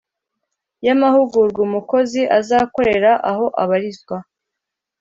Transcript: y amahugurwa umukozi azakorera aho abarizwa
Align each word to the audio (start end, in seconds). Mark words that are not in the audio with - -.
y 0.85 0.87
amahugurwa 0.95 1.59
umukozi 1.67 2.21
azakorera 2.39 3.11
aho 3.29 3.45
abarizwa 3.63 4.17